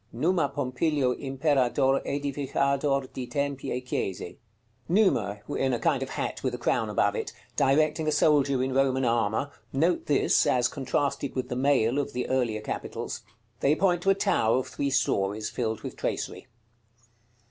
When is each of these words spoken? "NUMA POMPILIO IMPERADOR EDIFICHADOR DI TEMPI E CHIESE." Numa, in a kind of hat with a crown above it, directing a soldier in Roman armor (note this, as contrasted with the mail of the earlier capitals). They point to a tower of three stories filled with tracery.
"NUMA 0.11 0.49
POMPILIO 0.49 1.11
IMPERADOR 1.11 2.01
EDIFICHADOR 2.05 3.07
DI 3.13 3.27
TEMPI 3.27 3.71
E 3.71 3.81
CHIESE." 3.81 4.35
Numa, 4.89 5.41
in 5.49 5.73
a 5.73 5.77
kind 5.79 6.01
of 6.01 6.09
hat 6.09 6.41
with 6.41 6.55
a 6.55 6.57
crown 6.57 6.89
above 6.89 7.13
it, 7.15 7.31
directing 7.55 8.07
a 8.07 8.11
soldier 8.11 8.63
in 8.63 8.73
Roman 8.73 9.05
armor 9.05 9.51
(note 9.71 10.07
this, 10.07 10.47
as 10.47 10.67
contrasted 10.67 11.35
with 11.35 11.49
the 11.49 11.55
mail 11.55 11.99
of 11.99 12.13
the 12.13 12.27
earlier 12.29 12.61
capitals). 12.61 13.21
They 13.59 13.75
point 13.75 14.01
to 14.01 14.09
a 14.09 14.15
tower 14.15 14.57
of 14.57 14.67
three 14.69 14.89
stories 14.89 15.51
filled 15.51 15.81
with 15.81 15.95
tracery. 15.95 16.47